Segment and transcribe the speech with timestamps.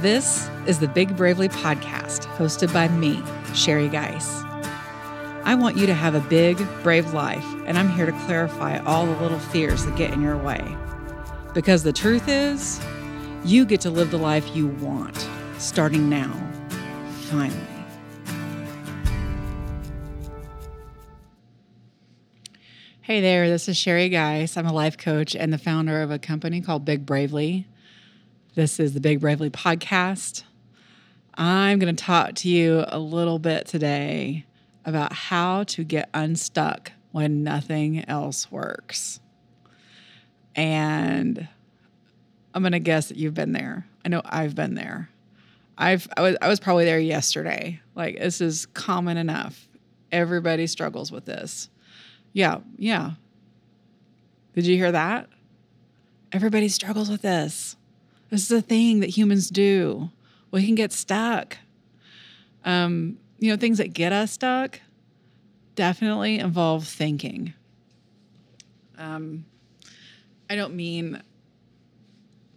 [0.00, 3.22] This is the Big Bravely podcast, hosted by me,
[3.54, 4.42] Sherry Geis.
[5.44, 9.04] I want you to have a big, brave life, and I'm here to clarify all
[9.04, 10.74] the little fears that get in your way.
[11.52, 12.80] Because the truth is,
[13.44, 15.28] you get to live the life you want,
[15.58, 16.32] starting now,
[17.28, 17.60] finally.
[23.02, 24.56] Hey there, this is Sherry Geis.
[24.56, 27.66] I'm a life coach and the founder of a company called Big Bravely.
[28.56, 30.42] This is the Big Bravely podcast.
[31.34, 34.44] I'm going to talk to you a little bit today
[34.84, 39.20] about how to get unstuck when nothing else works.
[40.56, 41.46] And
[42.52, 43.86] I'm going to guess that you've been there.
[44.04, 45.10] I know I've been there.
[45.78, 47.80] I've I was I was probably there yesterday.
[47.94, 49.68] Like this is common enough.
[50.10, 51.70] Everybody struggles with this.
[52.32, 53.12] Yeah, yeah.
[54.54, 55.28] Did you hear that?
[56.32, 57.76] Everybody struggles with this.
[58.30, 60.10] This is a thing that humans do.
[60.50, 61.58] We can get stuck.
[62.64, 64.80] Um, you know, things that get us stuck
[65.74, 67.54] definitely involve thinking.
[68.98, 69.46] Um,
[70.48, 71.22] I don't mean,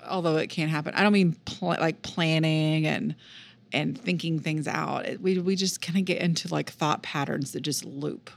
[0.08, 0.94] although it can happen.
[0.94, 3.16] I don't mean pl- like planning and
[3.72, 5.06] and thinking things out.
[5.06, 8.30] It, we we just kind of get into like thought patterns that just loop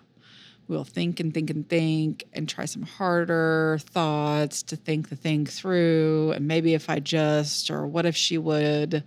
[0.69, 5.47] we'll think and think and think and try some harder thoughts to think the thing
[5.47, 6.33] through.
[6.33, 9.05] And maybe if I just, or what if she would,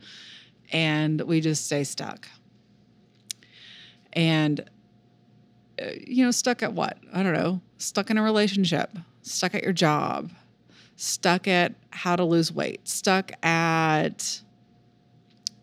[0.71, 2.27] and we just stay stuck.
[4.13, 4.61] And,
[5.81, 6.97] uh, you know, stuck at what?
[7.13, 7.61] I don't know.
[7.77, 10.31] Stuck in a relationship, stuck at your job,
[10.95, 14.41] stuck at how to lose weight, stuck at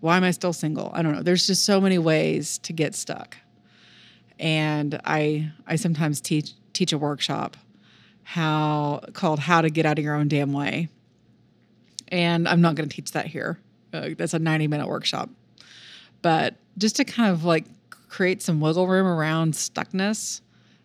[0.00, 0.90] why am I still single?
[0.94, 1.22] I don't know.
[1.22, 3.36] There's just so many ways to get stuck
[4.38, 7.56] and I I sometimes teach teach a workshop
[8.28, 10.88] how called how to get out of your own damn way.
[12.08, 13.60] And I'm not going to teach that here.
[13.92, 15.30] Uh, that's a 90 minute workshop.
[16.22, 17.66] But just to kind of like
[18.08, 20.40] create some wiggle room around stuckness,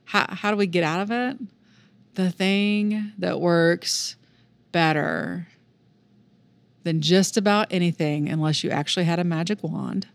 [0.06, 1.38] how, how do we get out of it?
[2.14, 4.18] The thing that works
[4.72, 5.48] better
[6.84, 10.08] than just about anything, unless you actually had a magic wand,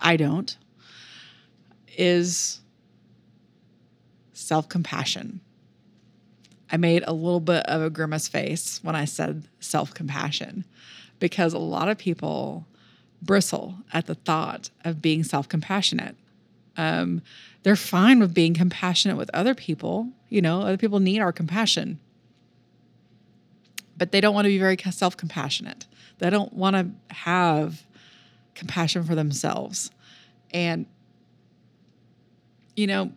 [0.00, 0.56] I don't,
[1.96, 2.60] is
[4.38, 5.40] self compassion.
[6.70, 10.64] I made a little bit of a grimace face when I said self compassion
[11.18, 12.66] because a lot of people
[13.20, 16.16] bristle at the thought of being self compassionate.
[16.76, 17.22] Um,
[17.64, 20.08] they're fine with being compassionate with other people.
[20.28, 21.98] You know, other people need our compassion,
[23.96, 25.86] but they don't want to be very self compassionate.
[26.18, 27.82] They don't want to have
[28.54, 29.90] compassion for themselves.
[30.52, 30.86] And,
[32.76, 33.12] you know,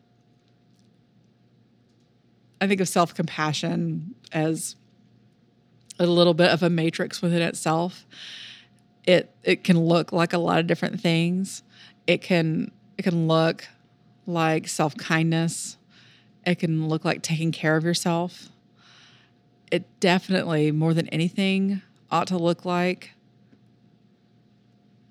[2.62, 4.76] I think of self compassion as
[6.00, 8.06] a little bit of a matrix within itself.
[9.04, 11.64] It it can look like a lot of different things.
[12.06, 13.68] It can it can look
[14.28, 15.78] like self kindness.
[16.46, 18.50] It can look like taking care of yourself.
[19.72, 23.12] It definitely, more than anything, ought to look like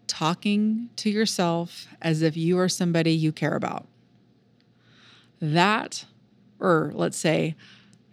[0.06, 3.86] talking to yourself as if you are somebody you care about.
[5.40, 6.04] That
[6.60, 7.56] or let's say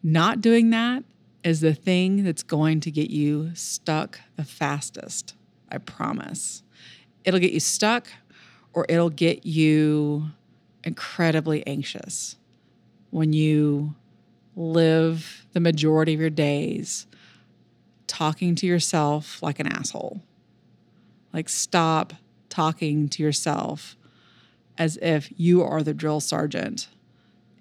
[0.01, 1.03] not doing that
[1.43, 5.35] is the thing that's going to get you stuck the fastest.
[5.69, 6.63] I promise.
[7.23, 8.07] It'll get you stuck
[8.73, 10.29] or it'll get you
[10.83, 12.37] incredibly anxious
[13.09, 13.95] when you
[14.55, 17.07] live the majority of your days
[18.07, 20.21] talking to yourself like an asshole.
[21.33, 22.13] Like, stop
[22.49, 23.95] talking to yourself
[24.77, 26.87] as if you are the drill sergeant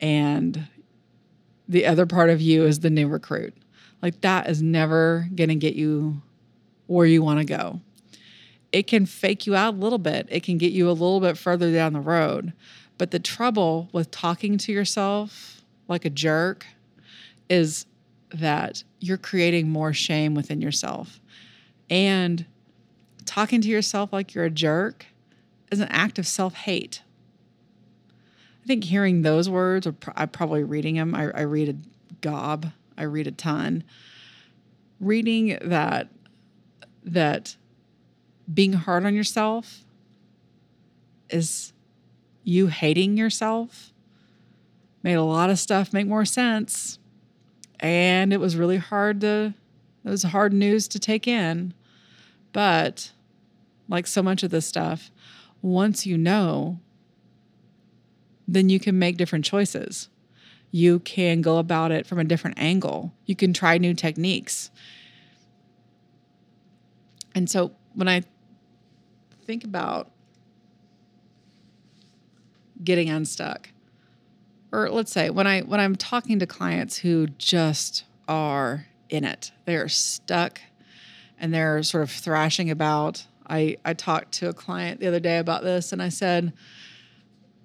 [0.00, 0.68] and
[1.69, 3.54] the other part of you is the new recruit.
[4.03, 6.22] Like that is never going to get you
[6.87, 7.81] where you want to go.
[8.72, 11.38] It can fake you out a little bit, it can get you a little bit
[11.38, 12.53] further down the road.
[12.99, 16.66] But the trouble with talking to yourself like a jerk
[17.49, 17.87] is
[18.31, 21.21] that you're creating more shame within yourself.
[21.89, 22.45] And
[23.24, 25.07] talking to yourself like you're a jerk
[25.71, 27.03] is an act of self hate.
[28.66, 31.15] I think hearing those words, or I'm probably reading them.
[31.15, 31.77] I, I read a
[32.21, 32.72] gob.
[32.98, 33.84] I read a ton.
[34.98, 36.09] Reading that
[37.04, 37.54] that
[38.53, 39.84] being hard on yourself
[41.30, 41.74] is
[42.42, 43.92] you hating yourself
[45.04, 46.98] made a lot of stuff make more sense
[47.78, 49.54] and it was really hard to
[50.04, 51.72] it was hard news to take in
[52.53, 53.12] but
[53.89, 55.10] like so much of this stuff
[55.62, 56.80] once you know
[58.47, 60.09] then you can make different choices.
[60.71, 63.13] You can go about it from a different angle.
[63.25, 64.71] You can try new techniques.
[67.34, 68.22] And so when I
[69.47, 70.10] think about
[72.83, 73.71] getting unstuck.
[74.72, 79.53] Or let's say when I when I'm talking to clients who just are in it.
[79.65, 80.60] They're stuck
[81.39, 83.25] and they're sort of thrashing about.
[83.48, 86.53] I I talked to a client the other day about this and I said,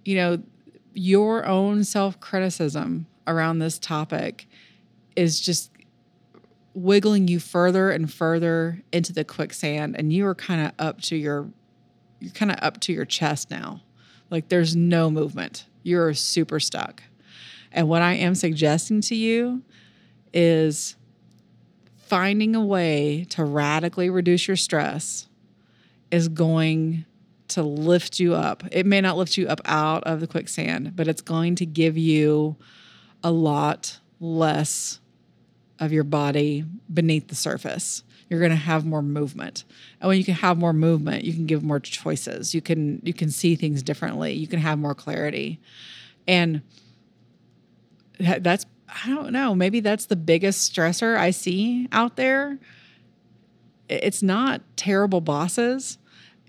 [0.05, 0.43] you know,
[0.93, 4.47] your own self-criticism around this topic
[5.15, 5.71] is just
[6.73, 11.15] wiggling you further and further into the quicksand and you are kind of up to
[11.15, 11.49] your
[12.19, 13.81] you're kind of up to your chest now.
[14.29, 15.65] Like there's no movement.
[15.83, 17.03] You're super stuck.
[17.71, 19.63] And what i am suggesting to you
[20.33, 20.95] is
[21.97, 25.27] finding a way to radically reduce your stress
[26.11, 27.05] is going
[27.51, 31.07] to lift you up it may not lift you up out of the quicksand but
[31.07, 32.55] it's going to give you
[33.23, 34.99] a lot less
[35.81, 36.63] of your body
[36.93, 38.03] beneath the surface.
[38.29, 39.65] You're going to have more movement.
[39.99, 42.53] And when you can have more movement, you can give more choices.
[42.53, 44.33] You can you can see things differently.
[44.33, 45.59] You can have more clarity.
[46.27, 46.61] And
[48.17, 52.59] that's I don't know, maybe that's the biggest stressor I see out there.
[53.89, 55.97] It's not terrible bosses.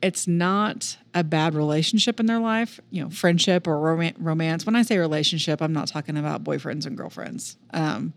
[0.02, 3.78] It's not a bad relationship in their life, you know, friendship or
[4.18, 4.66] romance.
[4.66, 7.56] When I say relationship, I'm not talking about boyfriends and girlfriends.
[7.72, 8.12] Um,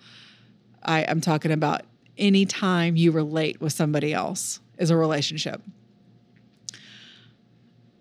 [0.84, 1.84] I, I'm talking about
[2.18, 5.62] any time you relate with somebody else is a relationship.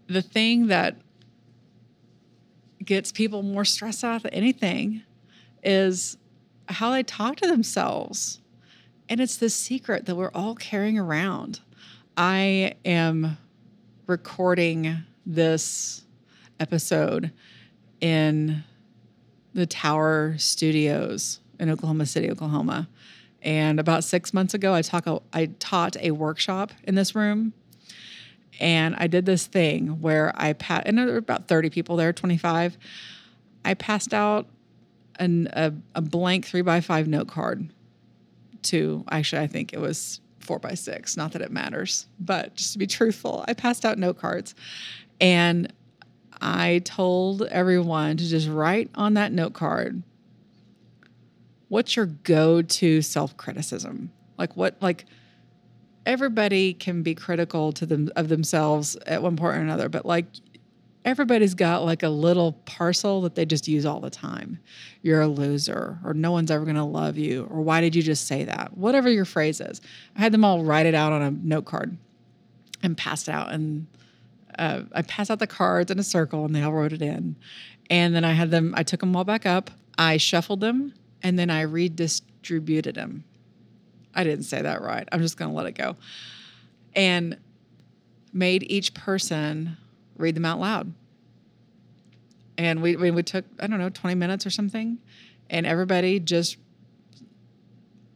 [0.07, 0.97] The thing that
[2.85, 5.03] gets people more stressed out than anything
[5.63, 6.17] is
[6.69, 8.41] how they talk to themselves.
[9.09, 11.61] And it's the secret that we're all carrying around.
[12.17, 13.39] I am
[14.07, 16.03] recording this
[16.61, 17.33] episode
[18.01, 18.63] in
[19.55, 22.89] the Tower Studios in Oklahoma City, Oklahoma.
[23.41, 27.55] And about six months ago, I, talk, I taught a workshop in this room.
[28.61, 32.13] And I did this thing where I passed, and there were about 30 people there,
[32.13, 32.77] 25.
[33.65, 34.47] I passed out
[35.19, 37.71] an, a, a blank three by five note card
[38.65, 41.17] to, actually, I think it was four by six.
[41.17, 44.55] Not that it matters, but just to be truthful, I passed out note cards.
[45.21, 45.73] And
[46.41, 50.03] I told everyone to just write on that note card
[51.69, 54.13] what's your go-to self-criticism?
[54.39, 55.07] Like what like
[56.07, 60.27] everybody can be critical to them of themselves at one point or another, but like
[61.05, 64.59] everybody's got like a little parcel that they just use all the time.
[65.03, 68.27] You're a loser, or no one's ever gonna love you, or why did you just
[68.27, 68.77] say that?
[68.77, 69.81] Whatever your phrase is.
[70.17, 71.97] I had them all write it out on a note card
[72.85, 73.51] and passed it out.
[73.51, 73.87] And
[74.59, 77.35] uh, I passed out the cards in a circle and they all wrote it in.
[77.91, 79.71] And then I had them, I took them all back up.
[79.99, 83.25] I shuffled them and then I redistributed them.
[84.15, 85.09] I didn't say that right.
[85.11, 85.97] I'm just going to let it go.
[86.95, 87.37] And
[88.33, 89.77] made each person
[90.17, 90.93] read them out loud.
[92.57, 94.99] And we, we, we took, I don't know, 20 minutes or something.
[95.51, 96.57] And everybody just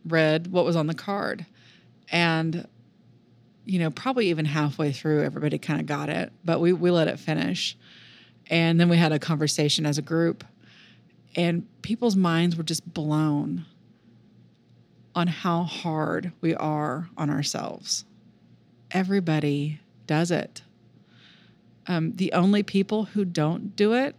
[0.07, 1.45] read what was on the card.
[2.11, 2.67] And,
[3.65, 7.09] you know, probably even halfway through, everybody kind of got it, but we, we let
[7.09, 7.77] it finish.
[8.49, 10.45] And then we had a conversation as a group
[11.39, 13.65] and people's minds were just blown
[15.15, 18.05] on how hard we are on ourselves.
[18.91, 20.63] Everybody does it.
[21.89, 24.15] Um, the only people who don't do it,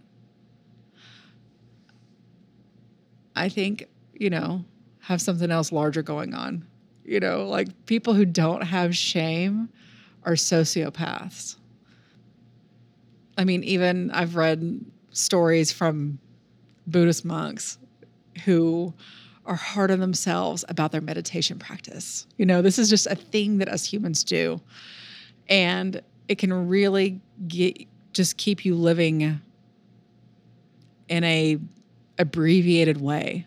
[3.35, 4.65] I think, you know,
[4.99, 6.65] have something else larger going on.
[7.05, 9.69] You know, like people who don't have shame
[10.23, 11.55] are sociopaths.
[13.37, 16.19] I mean, even I've read stories from
[16.87, 17.77] Buddhist monks
[18.45, 18.93] who
[19.45, 22.27] are hard on themselves about their meditation practice.
[22.37, 24.59] You know, this is just a thing that us humans do.
[25.47, 29.41] And it can really get just keep you living
[31.09, 31.57] in a
[32.17, 33.45] abbreviated way.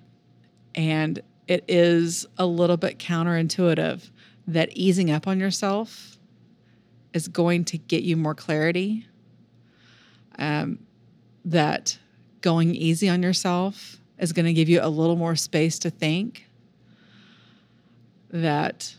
[0.74, 4.10] And it is a little bit counterintuitive
[4.48, 6.18] that easing up on yourself
[7.12, 9.06] is going to get you more clarity.
[10.38, 10.80] Um,
[11.44, 11.98] that
[12.40, 16.46] going easy on yourself is going to give you a little more space to think.
[18.30, 18.96] That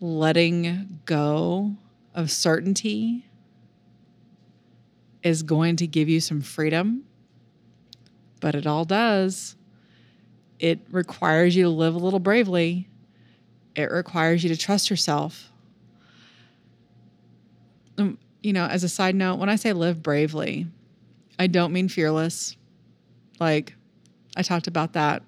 [0.00, 1.76] letting go
[2.14, 3.26] of certainty
[5.22, 7.04] is going to give you some freedom,
[8.40, 9.56] but it all does.
[10.58, 12.88] It requires you to live a little bravely.
[13.74, 15.50] It requires you to trust yourself.
[17.98, 20.66] Um, you know, as a side note, when I say live bravely,
[21.38, 22.56] I don't mean fearless.
[23.40, 23.74] Like
[24.36, 25.22] I talked about that.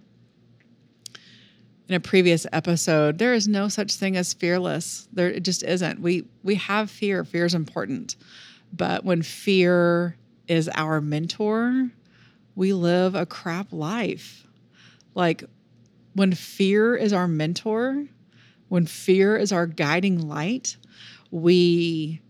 [1.88, 5.06] In a previous episode, there is no such thing as fearless.
[5.12, 6.00] There it just isn't.
[6.00, 7.24] We we have fear.
[7.24, 8.16] Fear is important.
[8.72, 10.16] But when fear
[10.48, 11.90] is our mentor,
[12.56, 14.46] we live a crap life.
[15.14, 15.44] Like
[16.14, 18.06] when fear is our mentor,
[18.68, 20.76] when fear is our guiding light,
[21.30, 22.20] we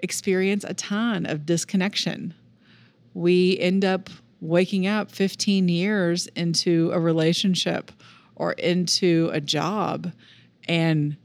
[0.00, 2.34] experience a ton of disconnection.
[3.14, 4.10] We end up
[4.40, 7.90] waking up 15 years into a relationship
[8.38, 10.12] or into a job
[10.66, 11.16] and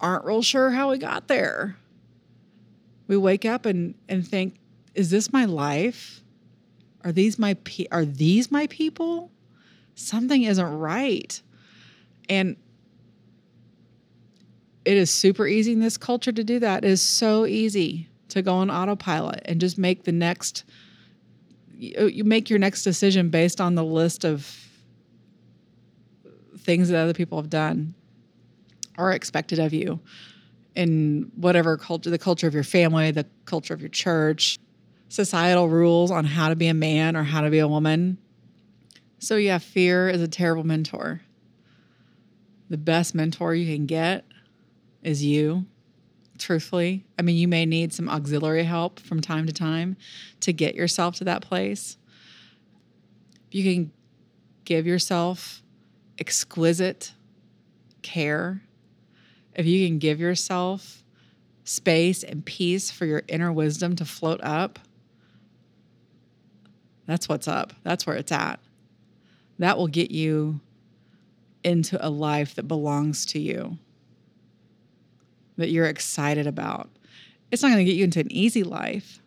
[0.00, 1.76] aren't real sure how we got there.
[3.08, 4.54] We wake up and, and think,
[4.94, 6.22] is this my life?
[7.04, 9.30] Are these my pe- are these my people?
[9.94, 11.42] Something isn't right.
[12.28, 12.56] And
[14.84, 16.84] it is super easy in this culture to do that.
[16.84, 20.64] It is so easy to go on autopilot and just make the next
[21.74, 24.56] you make your next decision based on the list of
[26.62, 27.94] things that other people have done
[28.98, 30.00] or expected of you
[30.74, 34.58] in whatever culture the culture of your family the culture of your church
[35.08, 38.16] societal rules on how to be a man or how to be a woman
[39.18, 41.20] so yeah fear is a terrible mentor
[42.72, 44.24] the best mentor you can get
[45.02, 45.66] is you,
[46.38, 47.04] truthfully.
[47.18, 49.98] I mean, you may need some auxiliary help from time to time
[50.40, 51.98] to get yourself to that place.
[53.50, 53.92] You can
[54.64, 55.61] give yourself
[56.22, 57.14] exquisite
[58.02, 58.62] care.
[59.56, 61.02] If you can give yourself
[61.64, 64.78] space and peace for your inner wisdom to float up,
[67.06, 67.72] that's what's up.
[67.82, 68.60] That's where it's at.
[69.58, 70.60] That will get you
[71.64, 73.78] into a life that belongs to you
[75.56, 76.88] that you're excited about.
[77.50, 79.20] It's not going to get you into an easy life.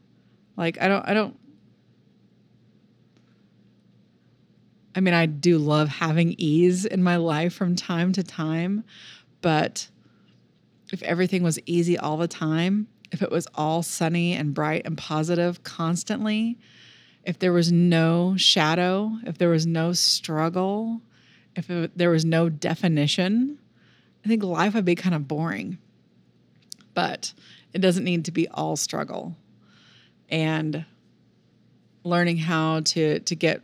[0.56, 1.38] Like I don't I don't
[4.96, 8.84] I mean, I do love having ease in my life from time to time,
[9.42, 9.90] but
[10.92, 14.98] if everything was easy all the time, if it was all sunny and bright and
[14.98, 16.58] positive constantly,
[17.24, 21.02] if there was no shadow, if there was no struggle,
[21.56, 23.60] if it, there was no definition,
[24.24, 25.78] I think life would be kind of boring
[26.96, 27.34] but
[27.74, 29.36] it doesn't need to be all struggle.
[30.30, 30.86] And
[32.04, 33.62] learning how to to get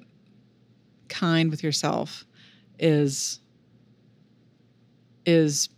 [1.12, 2.26] kind with yourself
[2.80, 3.40] is
[5.26, 5.70] is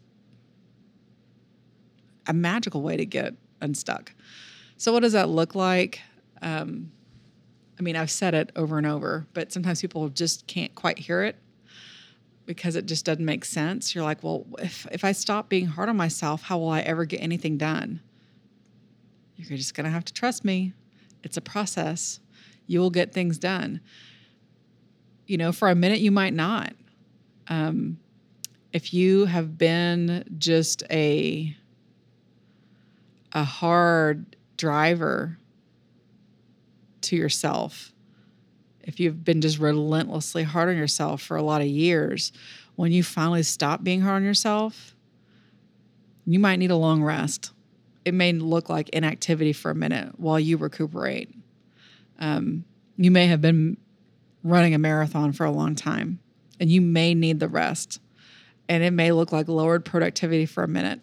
[2.27, 4.13] a magical way to get unstuck.
[4.77, 5.99] So, what does that look like?
[6.41, 6.91] Um,
[7.77, 11.23] I mean, I've said it over and over, but sometimes people just can't quite hear
[11.23, 11.35] it
[12.45, 13.95] because it just doesn't make sense.
[13.95, 17.05] You're like, well, if, if I stop being hard on myself, how will I ever
[17.05, 18.01] get anything done?
[19.35, 20.73] You're just going to have to trust me.
[21.23, 22.19] It's a process.
[22.67, 23.81] You will get things done.
[25.25, 26.74] You know, for a minute, you might not.
[27.48, 28.00] Um,
[28.72, 31.56] if you have been just a
[33.32, 35.38] a hard driver
[37.01, 37.94] to yourself
[38.84, 42.32] if you've been just relentlessly hard on yourself for a lot of years,
[42.75, 44.96] when you finally stop being hard on yourself,
[46.25, 47.51] you might need a long rest.
[48.06, 51.34] It may look like inactivity for a minute while you recuperate.
[52.20, 52.65] Um,
[52.98, 53.77] you may have been
[54.43, 56.19] running a marathon for a long time
[56.59, 58.00] and you may need the rest.
[58.69, 61.01] And it may look like lowered productivity for a minute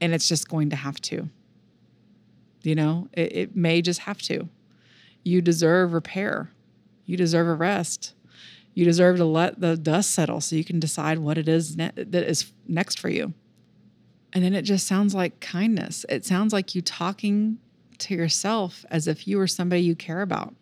[0.00, 1.28] and it's just going to have to.
[2.62, 4.48] You know, it, it may just have to.
[5.24, 6.50] You deserve repair.
[7.04, 8.14] You deserve a rest.
[8.74, 11.92] You deserve to let the dust settle so you can decide what it is ne-
[11.96, 13.32] that is next for you.
[14.32, 16.04] And then it just sounds like kindness.
[16.08, 17.58] It sounds like you talking
[17.98, 20.54] to yourself as if you were somebody you care about.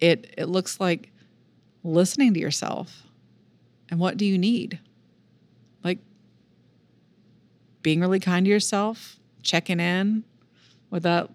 [0.00, 1.10] It it looks like
[1.82, 3.02] listening to yourself.
[3.88, 4.78] And what do you need?
[5.84, 5.98] Like
[7.82, 10.24] being really kind to yourself, checking in
[10.90, 11.30] with that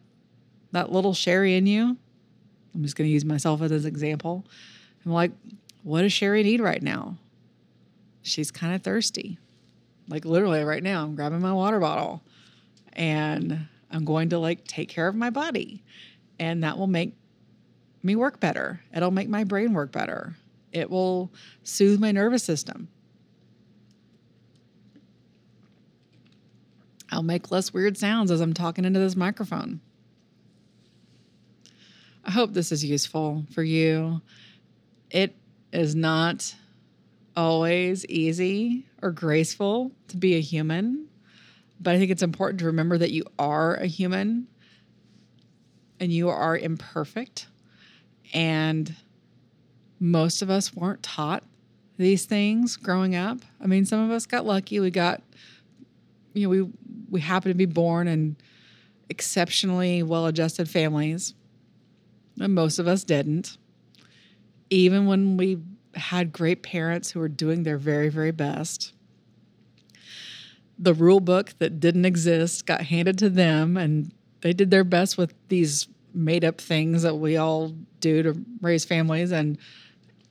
[0.71, 1.97] that little Sherry in you
[2.73, 4.45] I'm just going to use myself as an example.
[5.05, 5.31] I'm like,
[5.83, 7.17] what does Sherry need right now?
[8.21, 9.39] She's kind of thirsty.
[10.07, 12.21] Like literally right now, I'm grabbing my water bottle
[12.93, 15.83] and I'm going to like take care of my body.
[16.39, 17.15] And that will make
[18.03, 18.81] me work better.
[18.95, 20.35] It'll make my brain work better.
[20.71, 21.31] It will
[21.63, 22.87] soothe my nervous system.
[27.11, 29.81] I'll make less weird sounds as I'm talking into this microphone.
[32.23, 34.21] I hope this is useful for you.
[35.09, 35.35] It
[35.73, 36.55] is not
[37.35, 41.07] always easy or graceful to be a human,
[41.79, 44.47] but I think it's important to remember that you are a human
[45.99, 47.47] and you are imperfect.
[48.33, 48.95] And
[49.99, 51.43] most of us weren't taught
[51.97, 53.39] these things growing up.
[53.59, 54.79] I mean, some of us got lucky.
[54.79, 55.21] We got,
[56.33, 56.69] you know, we
[57.09, 58.37] we happened to be born in
[59.09, 61.33] exceptionally well-adjusted families,
[62.39, 63.57] and most of us didn't.
[64.69, 65.59] Even when we
[65.93, 68.93] had great parents who were doing their very, very best.
[70.79, 75.17] The rule book that didn't exist got handed to them, and they did their best
[75.17, 79.57] with these made up things that we all do to raise families and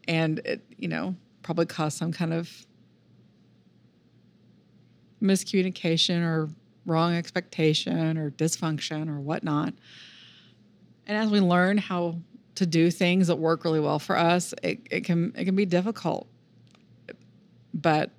[0.09, 2.67] and it you know probably caused some kind of
[5.23, 6.49] miscommunication or
[6.87, 9.75] wrong expectation or dysfunction or whatnot.
[11.07, 12.19] And as we learn how
[12.55, 15.67] to do things that work really well for us it, it can it can be
[15.67, 16.29] difficult.
[17.73, 18.11] But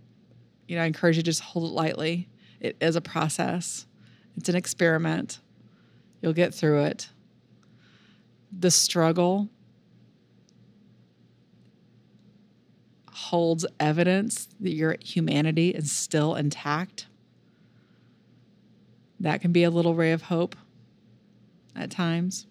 [0.68, 2.28] you know i encourage you to just hold it lightly.
[2.60, 3.86] It is a process.
[4.38, 5.40] It's an experiment.
[6.22, 7.10] You'll get through it
[8.52, 9.50] the struggle
[13.12, 17.08] holds evidence that your humanity is still intact.
[19.20, 20.56] That can be a little ray of hope
[21.76, 22.48] at times.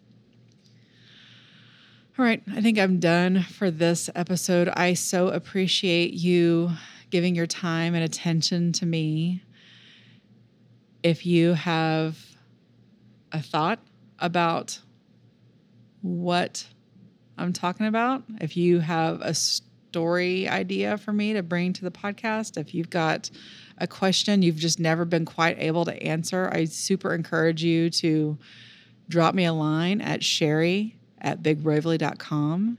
[2.18, 4.68] All right, I think I'm done for this episode.
[4.68, 6.70] I so appreciate you
[7.10, 9.42] giving your time and attention to me.
[11.02, 12.18] If you have
[13.32, 13.80] a thought
[14.18, 14.80] about
[16.02, 16.66] what
[17.38, 21.90] I'm talking about, if you have a story idea for me to bring to the
[21.90, 23.30] podcast, if you've got
[23.78, 28.38] a question you've just never been quite able to answer, I super encourage you to
[29.08, 32.78] drop me a line at sherry at bigbravely.com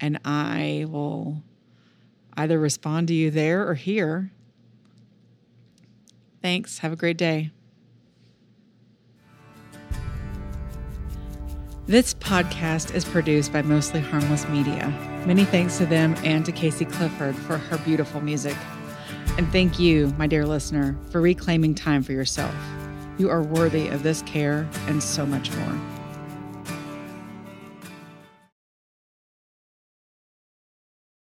[0.00, 1.42] and I will
[2.36, 4.30] either respond to you there or here.
[6.42, 6.78] Thanks.
[6.78, 7.50] Have a great day.
[11.86, 14.88] This podcast is produced by Mostly Harmless Media.
[15.26, 18.56] Many thanks to them and to Casey Clifford for her beautiful music.
[19.36, 22.54] And thank you, my dear listener, for reclaiming time for yourself.
[23.18, 25.93] You are worthy of this care and so much more.